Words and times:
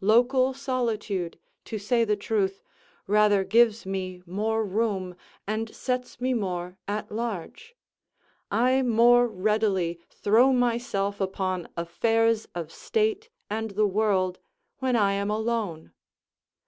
Local 0.00 0.54
solitude, 0.54 1.40
to 1.64 1.76
say 1.76 2.04
the 2.04 2.14
truth, 2.14 2.62
rather 3.08 3.42
gives 3.42 3.84
me 3.84 4.22
more 4.26 4.64
room 4.64 5.16
and 5.44 5.74
sets 5.74 6.20
me 6.20 6.34
more 6.34 6.78
at 6.86 7.10
large; 7.10 7.74
I 8.48 8.82
more 8.82 9.26
readily 9.26 9.98
throw 10.08 10.52
myself 10.52 11.20
upon 11.20 11.68
affairs 11.76 12.46
of 12.54 12.70
state 12.70 13.28
and 13.50 13.72
the 13.72 13.88
world 13.88 14.38
when 14.78 14.94
I 14.94 15.14
am 15.14 15.32
alone. 15.32 15.90